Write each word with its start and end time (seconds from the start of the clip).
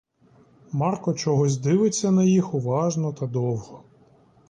Марко 0.71 1.13
чогось 1.13 1.57
дивиться 1.57 2.11
на 2.11 2.23
їх 2.23 2.53
уважно 2.53 3.13
та 3.13 3.27
довго. 3.27 3.83